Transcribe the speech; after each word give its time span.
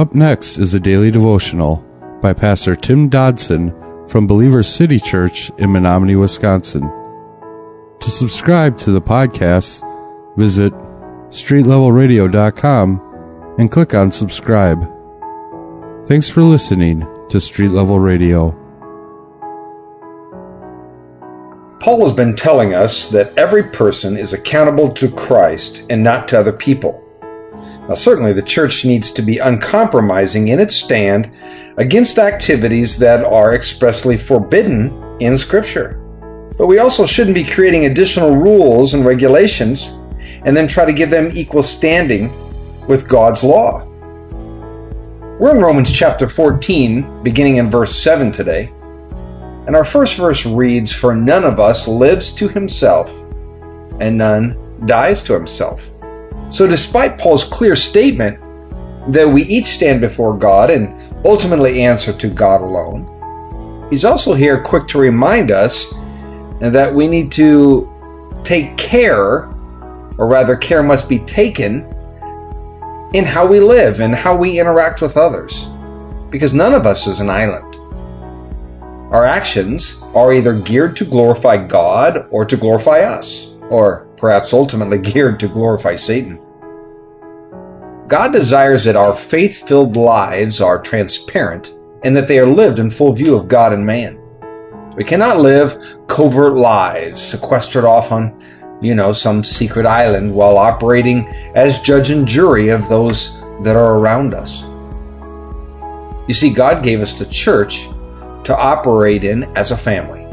Up 0.00 0.14
next 0.14 0.56
is 0.56 0.72
a 0.72 0.80
daily 0.80 1.10
devotional 1.10 1.84
by 2.22 2.32
Pastor 2.32 2.74
Tim 2.74 3.10
Dodson 3.10 3.70
from 4.08 4.26
Believer 4.26 4.62
City 4.62 4.98
Church 4.98 5.50
in 5.58 5.72
Menominee, 5.72 6.16
Wisconsin. 6.16 6.90
To 8.00 8.10
subscribe 8.10 8.78
to 8.78 8.92
the 8.92 9.02
podcast, 9.02 9.84
visit 10.38 10.72
streetlevelradio.com 11.28 13.56
and 13.58 13.70
click 13.70 13.92
on 13.92 14.10
subscribe. 14.10 14.90
Thanks 16.06 16.30
for 16.30 16.40
listening 16.40 17.06
to 17.28 17.38
Street 17.38 17.68
Level 17.68 18.00
Radio. 18.00 18.52
Paul 21.78 22.04
has 22.04 22.14
been 22.14 22.36
telling 22.36 22.72
us 22.72 23.06
that 23.08 23.36
every 23.36 23.64
person 23.64 24.16
is 24.16 24.32
accountable 24.32 24.90
to 24.94 25.10
Christ 25.10 25.82
and 25.90 26.02
not 26.02 26.26
to 26.28 26.40
other 26.40 26.54
people. 26.54 27.04
Now, 27.90 27.96
certainly 27.96 28.32
the 28.32 28.40
church 28.40 28.84
needs 28.84 29.10
to 29.10 29.20
be 29.20 29.38
uncompromising 29.38 30.46
in 30.46 30.60
its 30.60 30.76
stand 30.76 31.28
against 31.76 32.20
activities 32.20 32.96
that 33.00 33.24
are 33.24 33.52
expressly 33.52 34.16
forbidden 34.16 35.16
in 35.18 35.36
Scripture. 35.36 36.00
But 36.56 36.68
we 36.68 36.78
also 36.78 37.04
shouldn't 37.04 37.34
be 37.34 37.42
creating 37.42 37.86
additional 37.86 38.36
rules 38.36 38.94
and 38.94 39.04
regulations 39.04 39.92
and 40.44 40.56
then 40.56 40.68
try 40.68 40.84
to 40.84 40.92
give 40.92 41.10
them 41.10 41.32
equal 41.34 41.64
standing 41.64 42.30
with 42.86 43.08
God's 43.08 43.42
law. 43.42 43.84
We're 45.40 45.56
in 45.56 45.60
Romans 45.60 45.90
chapter 45.90 46.28
14, 46.28 47.24
beginning 47.24 47.56
in 47.56 47.72
verse 47.72 48.00
7 48.00 48.30
today. 48.30 48.72
And 49.66 49.74
our 49.74 49.84
first 49.84 50.16
verse 50.16 50.46
reads 50.46 50.92
For 50.92 51.16
none 51.16 51.42
of 51.42 51.58
us 51.58 51.88
lives 51.88 52.30
to 52.34 52.46
himself, 52.46 53.10
and 53.98 54.16
none 54.16 54.76
dies 54.86 55.22
to 55.22 55.34
himself. 55.34 55.90
So, 56.50 56.66
despite 56.66 57.18
Paul's 57.18 57.44
clear 57.44 57.76
statement 57.76 58.38
that 59.12 59.28
we 59.28 59.42
each 59.42 59.66
stand 59.66 60.00
before 60.00 60.36
God 60.36 60.68
and 60.70 60.94
ultimately 61.24 61.82
answer 61.82 62.12
to 62.12 62.28
God 62.28 62.60
alone, 62.60 63.86
he's 63.88 64.04
also 64.04 64.34
here 64.34 64.60
quick 64.60 64.88
to 64.88 64.98
remind 64.98 65.50
us 65.50 65.86
that 66.60 66.92
we 66.92 67.06
need 67.06 67.30
to 67.32 67.88
take 68.42 68.76
care, 68.76 69.48
or 70.18 70.26
rather, 70.26 70.56
care 70.56 70.82
must 70.82 71.08
be 71.08 71.20
taken 71.20 71.86
in 73.14 73.24
how 73.24 73.46
we 73.46 73.60
live 73.60 74.00
and 74.00 74.14
how 74.14 74.36
we 74.36 74.58
interact 74.58 75.00
with 75.00 75.16
others. 75.16 75.68
Because 76.30 76.52
none 76.52 76.74
of 76.74 76.84
us 76.84 77.06
is 77.06 77.20
an 77.20 77.30
island. 77.30 77.76
Our 79.12 79.24
actions 79.24 79.96
are 80.14 80.32
either 80.32 80.52
geared 80.52 80.96
to 80.96 81.04
glorify 81.04 81.56
God 81.56 82.28
or 82.30 82.44
to 82.44 82.56
glorify 82.56 83.00
us, 83.00 83.50
or 83.68 84.06
perhaps 84.20 84.52
ultimately 84.52 84.98
geared 85.12 85.40
to 85.40 85.48
glorify 85.48 85.96
Satan. 85.96 86.38
God 88.06 88.32
desires 88.32 88.84
that 88.84 88.96
our 88.96 89.14
faith 89.14 89.66
filled 89.66 89.96
lives 89.96 90.60
are 90.60 90.80
transparent 90.80 91.74
and 92.02 92.14
that 92.14 92.28
they 92.28 92.38
are 92.38 92.46
lived 92.46 92.78
in 92.78 92.90
full 92.90 93.12
view 93.12 93.34
of 93.34 93.48
God 93.48 93.72
and 93.72 93.84
man. 93.84 94.18
We 94.96 95.04
cannot 95.04 95.38
live 95.38 96.06
covert 96.08 96.54
lives, 96.54 97.22
sequestered 97.22 97.84
off 97.84 98.10
on, 98.12 98.38
you 98.80 98.94
know, 98.94 99.12
some 99.12 99.44
secret 99.44 99.86
island 99.86 100.34
while 100.34 100.58
operating 100.58 101.28
as 101.54 101.78
judge 101.78 102.10
and 102.10 102.26
jury 102.26 102.68
of 102.70 102.88
those 102.88 103.30
that 103.62 103.76
are 103.76 103.94
around 103.94 104.34
us. 104.34 104.64
You 106.28 106.34
see, 106.34 106.52
God 106.52 106.82
gave 106.82 107.00
us 107.00 107.14
the 107.14 107.26
church 107.26 107.86
to 108.44 108.56
operate 108.56 109.24
in 109.24 109.44
as 109.56 109.70
a 109.70 109.76
family, 109.76 110.26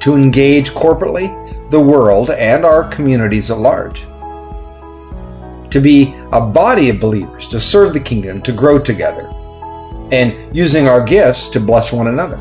to 0.00 0.14
engage 0.14 0.70
corporately 0.72 1.28
the 1.70 1.80
world 1.80 2.30
and 2.30 2.64
our 2.64 2.84
communities 2.84 3.50
at 3.50 3.58
large, 3.58 4.06
to 5.70 5.80
be 5.80 6.14
a 6.32 6.40
body 6.40 6.90
of 6.90 7.00
believers, 7.00 7.46
to 7.48 7.60
serve 7.60 7.92
the 7.92 8.00
kingdom, 8.00 8.42
to 8.42 8.52
grow 8.52 8.78
together, 8.78 9.32
and 10.10 10.54
using 10.54 10.88
our 10.88 11.02
gifts 11.02 11.48
to 11.48 11.60
bless 11.60 11.92
one 11.92 12.08
another. 12.08 12.38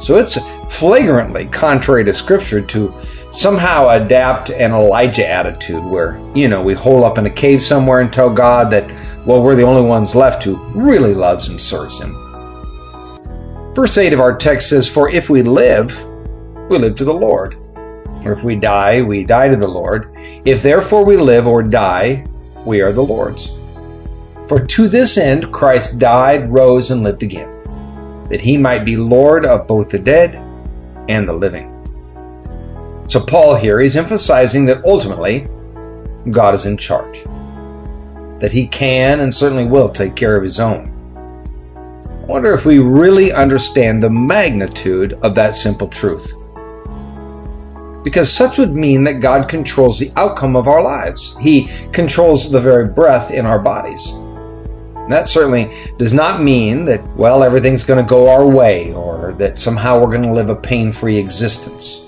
So 0.00 0.16
it's 0.16 0.38
flagrantly 0.68 1.46
contrary 1.46 2.04
to 2.04 2.12
Scripture 2.12 2.60
to 2.60 2.94
somehow 3.30 3.88
adapt 3.88 4.50
an 4.50 4.72
Elijah 4.72 5.26
attitude 5.26 5.84
where, 5.84 6.20
you 6.34 6.48
know, 6.48 6.62
we 6.62 6.74
hole 6.74 7.04
up 7.04 7.18
in 7.18 7.26
a 7.26 7.30
cave 7.30 7.62
somewhere 7.62 8.00
and 8.00 8.12
tell 8.12 8.28
God 8.28 8.70
that, 8.70 8.90
well, 9.26 9.42
we're 9.42 9.54
the 9.54 9.62
only 9.62 9.88
ones 9.88 10.14
left 10.14 10.42
who 10.42 10.56
really 10.74 11.14
loves 11.14 11.48
and 11.48 11.60
serves 11.60 12.00
Him. 12.00 12.14
Verse 13.74 13.96
8 13.96 14.12
of 14.12 14.20
our 14.20 14.36
text 14.36 14.68
says, 14.68 14.88
For 14.88 15.08
if 15.08 15.30
we 15.30 15.42
live, 15.42 16.06
we 16.68 16.78
live 16.78 16.94
to 16.96 17.04
the 17.04 17.14
Lord. 17.14 17.54
Or 18.24 18.32
if 18.32 18.44
we 18.44 18.56
die, 18.56 19.02
we 19.02 19.24
die 19.24 19.48
to 19.48 19.56
the 19.56 19.66
Lord. 19.66 20.14
If 20.44 20.62
therefore 20.62 21.04
we 21.04 21.16
live 21.16 21.46
or 21.46 21.62
die, 21.62 22.24
we 22.64 22.80
are 22.80 22.92
the 22.92 23.02
Lord's. 23.02 23.52
For 24.48 24.64
to 24.64 24.88
this 24.88 25.18
end 25.18 25.52
Christ 25.52 25.98
died, 25.98 26.50
rose, 26.50 26.90
and 26.90 27.02
lived 27.02 27.22
again, 27.22 27.48
that 28.28 28.40
he 28.40 28.56
might 28.56 28.84
be 28.84 28.96
Lord 28.96 29.46
of 29.46 29.66
both 29.66 29.88
the 29.88 29.98
dead 29.98 30.36
and 31.08 31.26
the 31.26 31.32
living. 31.32 31.68
So 33.04 33.18
Paul 33.20 33.56
here 33.56 33.80
is 33.80 33.96
emphasizing 33.96 34.66
that 34.66 34.84
ultimately 34.84 35.48
God 36.30 36.54
is 36.54 36.66
in 36.66 36.76
charge, 36.76 37.24
that 38.38 38.52
he 38.52 38.66
can 38.66 39.20
and 39.20 39.34
certainly 39.34 39.64
will 39.64 39.88
take 39.88 40.14
care 40.14 40.36
of 40.36 40.42
his 40.42 40.60
own. 40.60 40.90
I 42.22 42.24
wonder 42.26 42.54
if 42.54 42.64
we 42.64 42.78
really 42.78 43.32
understand 43.32 44.02
the 44.02 44.10
magnitude 44.10 45.14
of 45.22 45.34
that 45.34 45.56
simple 45.56 45.88
truth. 45.88 46.32
Because 48.02 48.32
such 48.32 48.58
would 48.58 48.76
mean 48.76 49.04
that 49.04 49.20
God 49.20 49.48
controls 49.48 49.98
the 49.98 50.12
outcome 50.16 50.56
of 50.56 50.68
our 50.68 50.82
lives. 50.82 51.36
He 51.40 51.68
controls 51.92 52.50
the 52.50 52.60
very 52.60 52.88
breath 52.88 53.30
in 53.30 53.46
our 53.46 53.58
bodies. 53.58 54.12
That 55.08 55.26
certainly 55.26 55.72
does 55.98 56.14
not 56.14 56.42
mean 56.42 56.84
that, 56.86 57.06
well, 57.16 57.42
everything's 57.42 57.84
going 57.84 58.04
to 58.04 58.08
go 58.08 58.28
our 58.28 58.46
way 58.46 58.92
or 58.92 59.32
that 59.34 59.58
somehow 59.58 60.00
we're 60.00 60.10
going 60.10 60.22
to 60.22 60.32
live 60.32 60.50
a 60.50 60.56
pain 60.56 60.92
free 60.92 61.16
existence. 61.16 62.02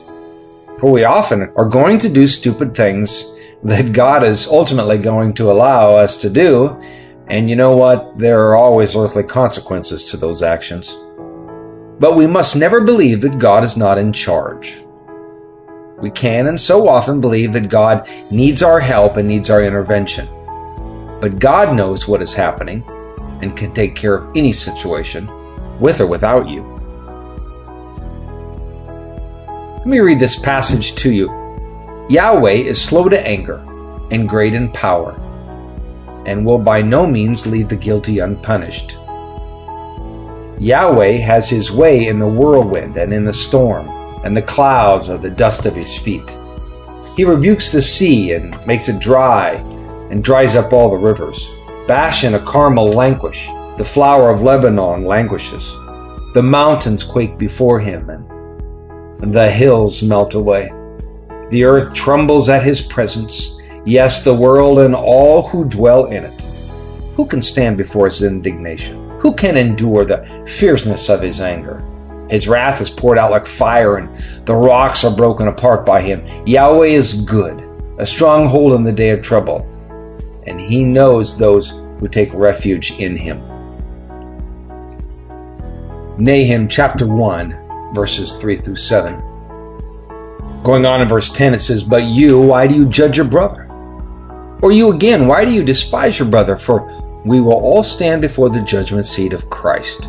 For 0.78 0.90
we 0.90 1.04
often 1.04 1.52
are 1.56 1.68
going 1.68 1.98
to 2.00 2.08
do 2.08 2.26
stupid 2.26 2.74
things 2.74 3.24
that 3.62 3.92
God 3.92 4.22
is 4.22 4.46
ultimately 4.46 4.98
going 4.98 5.34
to 5.34 5.50
allow 5.50 5.94
us 5.94 6.16
to 6.16 6.30
do 6.30 6.80
and 7.26 7.48
you 7.48 7.56
know 7.56 7.74
what? 7.74 8.18
There 8.18 8.40
are 8.48 8.54
always 8.54 8.94
earthly 8.94 9.22
consequences 9.22 10.04
to 10.10 10.16
those 10.16 10.42
actions. 10.42 10.98
But 11.98 12.16
we 12.16 12.26
must 12.26 12.54
never 12.54 12.82
believe 12.82 13.22
that 13.22 13.38
God 13.38 13.64
is 13.64 13.76
not 13.76 13.98
in 13.98 14.12
charge. 14.12 14.83
We 16.04 16.10
can 16.10 16.48
and 16.48 16.60
so 16.60 16.86
often 16.86 17.18
believe 17.18 17.54
that 17.54 17.70
God 17.70 18.06
needs 18.30 18.62
our 18.62 18.78
help 18.78 19.16
and 19.16 19.26
needs 19.26 19.48
our 19.48 19.62
intervention. 19.62 20.28
But 21.18 21.38
God 21.38 21.74
knows 21.74 22.06
what 22.06 22.20
is 22.20 22.34
happening 22.34 22.84
and 23.40 23.56
can 23.56 23.72
take 23.72 23.96
care 23.96 24.14
of 24.14 24.36
any 24.36 24.52
situation, 24.52 25.30
with 25.80 26.02
or 26.02 26.06
without 26.06 26.46
you. 26.46 26.60
Let 29.78 29.86
me 29.86 30.00
read 30.00 30.20
this 30.20 30.38
passage 30.38 30.94
to 30.96 31.10
you. 31.10 31.30
Yahweh 32.10 32.50
is 32.50 32.78
slow 32.78 33.08
to 33.08 33.26
anger 33.26 33.64
and 34.10 34.28
great 34.28 34.54
in 34.54 34.70
power 34.72 35.12
and 36.26 36.44
will 36.44 36.58
by 36.58 36.82
no 36.82 37.06
means 37.06 37.46
leave 37.46 37.70
the 37.70 37.76
guilty 37.76 38.18
unpunished. 38.18 38.98
Yahweh 40.60 41.12
has 41.12 41.48
his 41.48 41.72
way 41.72 42.08
in 42.08 42.18
the 42.18 42.28
whirlwind 42.28 42.98
and 42.98 43.10
in 43.10 43.24
the 43.24 43.32
storm, 43.32 43.88
and 44.24 44.36
the 44.36 44.42
clouds 44.42 45.08
are 45.08 45.18
the 45.18 45.30
dust 45.30 45.66
of 45.66 45.74
his 45.74 45.96
feet. 45.96 46.36
He 47.16 47.24
rebukes 47.24 47.70
the 47.70 47.82
sea 47.82 48.32
and 48.32 48.66
makes 48.66 48.88
it 48.88 48.98
dry, 48.98 49.52
and 50.10 50.24
dries 50.24 50.56
up 50.56 50.72
all 50.72 50.90
the 50.90 50.96
rivers. 50.96 51.48
Bashan 51.86 52.34
and 52.34 52.44
Carmel 52.44 52.88
languish, 52.88 53.46
the 53.76 53.84
flower 53.84 54.30
of 54.30 54.42
Lebanon 54.42 55.04
languishes. 55.04 55.72
The 56.34 56.42
mountains 56.42 57.04
quake 57.04 57.38
before 57.38 57.78
him, 57.78 58.08
and 58.10 59.32
the 59.32 59.48
hills 59.48 60.02
melt 60.02 60.34
away. 60.34 60.70
The 61.50 61.64
earth 61.64 61.94
trembles 61.94 62.48
at 62.48 62.64
his 62.64 62.80
presence 62.80 63.54
yes, 63.84 64.22
the 64.22 64.34
world 64.34 64.78
and 64.78 64.94
all 64.94 65.42
who 65.42 65.64
dwell 65.64 66.06
in 66.06 66.24
it. 66.24 66.40
Who 67.16 67.26
can 67.26 67.42
stand 67.42 67.76
before 67.76 68.06
his 68.06 68.22
indignation? 68.22 69.08
Who 69.20 69.34
can 69.34 69.56
endure 69.56 70.04
the 70.04 70.24
fierceness 70.46 71.08
of 71.08 71.20
his 71.20 71.40
anger? 71.40 71.82
His 72.28 72.48
wrath 72.48 72.80
is 72.80 72.90
poured 72.90 73.18
out 73.18 73.30
like 73.30 73.46
fire, 73.46 73.96
and 73.96 74.14
the 74.46 74.54
rocks 74.54 75.04
are 75.04 75.14
broken 75.14 75.48
apart 75.48 75.84
by 75.84 76.00
him. 76.00 76.24
Yahweh 76.46 76.86
is 76.86 77.14
good, 77.14 77.60
a 77.98 78.06
stronghold 78.06 78.72
in 78.72 78.82
the 78.82 78.92
day 78.92 79.10
of 79.10 79.20
trouble, 79.20 79.66
and 80.46 80.60
he 80.60 80.84
knows 80.84 81.36
those 81.36 81.70
who 82.00 82.08
take 82.08 82.32
refuge 82.32 82.92
in 82.98 83.16
him. 83.16 83.40
Nahum 86.16 86.68
chapter 86.68 87.06
1, 87.06 87.92
verses 87.92 88.36
3 88.36 88.56
through 88.56 88.76
7. 88.76 89.20
Going 90.62 90.86
on 90.86 91.02
in 91.02 91.08
verse 91.08 91.28
10, 91.28 91.54
it 91.54 91.58
says, 91.58 91.82
But 91.82 92.04
you, 92.04 92.40
why 92.40 92.66
do 92.66 92.74
you 92.74 92.86
judge 92.86 93.16
your 93.16 93.26
brother? 93.26 93.68
Or 94.62 94.72
you 94.72 94.92
again, 94.92 95.26
why 95.26 95.44
do 95.44 95.50
you 95.50 95.62
despise 95.62 96.18
your 96.18 96.28
brother? 96.28 96.56
For 96.56 96.88
we 97.24 97.40
will 97.40 97.52
all 97.52 97.82
stand 97.82 98.22
before 98.22 98.48
the 98.48 98.62
judgment 98.62 99.06
seat 99.06 99.32
of 99.32 99.50
Christ. 99.50 100.08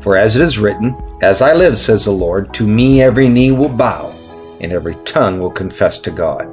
For 0.00 0.16
as 0.16 0.36
it 0.36 0.42
is 0.42 0.58
written, 0.58 0.96
As 1.22 1.40
I 1.40 1.52
live, 1.52 1.78
says 1.78 2.04
the 2.04 2.10
Lord, 2.10 2.52
to 2.54 2.66
me 2.66 3.00
every 3.00 3.28
knee 3.28 3.52
will 3.52 3.68
bow, 3.68 4.12
and 4.60 4.72
every 4.72 4.96
tongue 5.04 5.38
will 5.38 5.50
confess 5.50 5.96
to 5.98 6.10
God. 6.10 6.52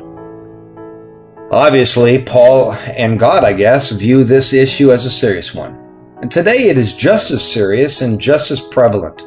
Obviously, 1.51 2.21
Paul 2.21 2.73
and 2.73 3.19
God, 3.19 3.43
I 3.43 3.53
guess, 3.53 3.89
view 3.89 4.23
this 4.23 4.53
issue 4.53 4.91
as 4.93 5.03
a 5.05 5.11
serious 5.11 5.53
one. 5.53 5.75
And 6.21 6.31
today 6.31 6.69
it 6.69 6.77
is 6.77 6.93
just 6.93 7.31
as 7.31 7.43
serious 7.43 8.01
and 8.01 8.21
just 8.21 8.51
as 8.51 8.61
prevalent. 8.61 9.21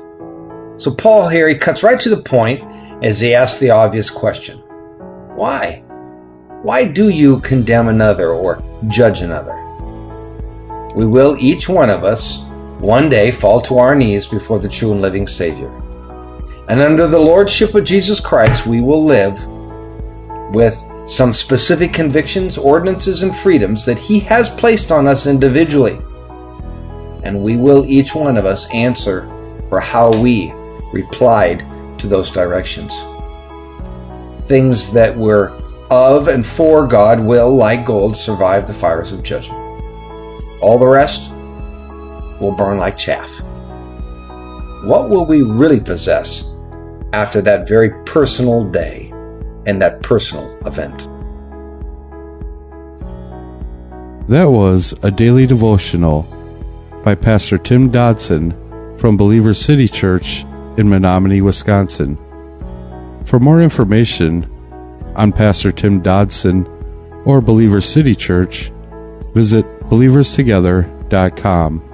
So, 0.80 0.94
Paul 0.94 1.28
here, 1.28 1.48
he 1.48 1.56
cuts 1.56 1.82
right 1.82 1.98
to 2.00 2.08
the 2.08 2.22
point 2.22 2.62
as 3.02 3.20
he 3.20 3.34
asks 3.34 3.58
the 3.58 3.70
obvious 3.70 4.10
question 4.10 4.58
Why? 5.34 5.82
Why 6.62 6.86
do 6.86 7.08
you 7.08 7.40
condemn 7.40 7.88
another 7.88 8.30
or 8.30 8.62
judge 8.86 9.20
another? 9.20 9.60
We 10.94 11.06
will, 11.06 11.36
each 11.40 11.68
one 11.68 11.90
of 11.90 12.04
us, 12.04 12.46
one 12.84 13.08
day 13.08 13.30
fall 13.30 13.60
to 13.62 13.78
our 13.78 13.94
knees 13.94 14.26
before 14.26 14.58
the 14.58 14.68
true 14.68 14.92
and 14.92 15.00
living 15.00 15.26
Savior. 15.26 15.70
And 16.68 16.82
under 16.82 17.06
the 17.06 17.18
Lordship 17.18 17.74
of 17.74 17.84
Jesus 17.84 18.20
Christ, 18.20 18.66
we 18.66 18.82
will 18.82 19.02
live 19.02 19.42
with 20.54 20.82
some 21.06 21.32
specific 21.32 21.94
convictions, 21.94 22.58
ordinances, 22.58 23.22
and 23.22 23.34
freedoms 23.34 23.86
that 23.86 23.98
He 23.98 24.20
has 24.20 24.50
placed 24.50 24.92
on 24.92 25.06
us 25.06 25.26
individually. 25.26 25.98
And 27.22 27.42
we 27.42 27.56
will, 27.56 27.86
each 27.86 28.14
one 28.14 28.36
of 28.36 28.44
us, 28.44 28.68
answer 28.70 29.22
for 29.70 29.80
how 29.80 30.14
we 30.20 30.52
replied 30.92 31.64
to 31.98 32.06
those 32.06 32.30
directions. 32.30 32.94
Things 34.46 34.92
that 34.92 35.16
were 35.16 35.58
of 35.90 36.28
and 36.28 36.44
for 36.44 36.86
God 36.86 37.18
will, 37.18 37.54
like 37.54 37.86
gold, 37.86 38.14
survive 38.14 38.66
the 38.66 38.74
fires 38.74 39.10
of 39.10 39.22
judgment. 39.22 39.62
All 40.60 40.78
the 40.78 40.86
rest 40.86 41.30
will 42.44 42.52
burn 42.52 42.78
like 42.78 42.98
chaff. 42.98 43.40
What 44.84 45.08
will 45.08 45.26
we 45.26 45.42
really 45.42 45.80
possess 45.80 46.44
after 47.12 47.40
that 47.40 47.66
very 47.66 47.90
personal 48.04 48.70
day 48.70 49.10
and 49.66 49.80
that 49.80 50.02
personal 50.02 50.56
event? 50.66 51.08
That 54.28 54.50
was 54.50 54.94
a 55.02 55.10
daily 55.10 55.46
devotional 55.46 56.22
by 57.02 57.14
Pastor 57.14 57.58
Tim 57.58 57.90
Dodson 57.90 58.52
from 58.98 59.16
Believer 59.16 59.54
City 59.54 59.88
Church 59.88 60.44
in 60.76 60.88
Menominee, 60.88 61.40
Wisconsin. 61.40 62.18
For 63.24 63.38
more 63.38 63.62
information 63.62 64.44
on 65.14 65.32
Pastor 65.32 65.72
Tim 65.72 66.00
Dodson 66.00 66.66
or 67.24 67.40
Believer 67.40 67.80
City 67.80 68.14
Church, 68.14 68.70
visit 69.34 69.64
believerstogether.com. 69.88 71.93